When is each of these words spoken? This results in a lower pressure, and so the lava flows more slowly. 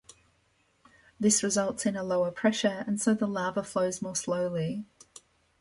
This 1.19 1.43
results 1.43 1.85
in 1.85 1.95
a 1.95 2.01
lower 2.03 2.31
pressure, 2.31 2.83
and 2.87 2.99
so 2.99 3.13
the 3.13 3.27
lava 3.27 3.61
flows 3.61 4.01
more 4.01 4.15
slowly. 4.15 4.83